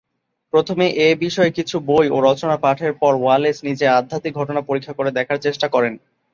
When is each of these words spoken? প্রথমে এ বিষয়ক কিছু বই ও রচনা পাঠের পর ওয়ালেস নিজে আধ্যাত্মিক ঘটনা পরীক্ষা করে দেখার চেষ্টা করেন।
প্রথমে 0.53 0.85
এ 0.99 1.19
বিষয়ক 1.21 1.53
কিছু 1.55 1.75
বই 1.89 2.05
ও 2.09 2.27
রচনা 2.27 2.55
পাঠের 2.63 2.93
পর 3.01 3.13
ওয়ালেস 3.17 3.57
নিজে 3.67 3.85
আধ্যাত্মিক 3.91 4.33
ঘটনা 4.39 4.61
পরীক্ষা 4.69 4.93
করে 4.95 5.09
দেখার 5.17 5.37
চেষ্টা 5.45 5.67
করেন। 5.69 5.93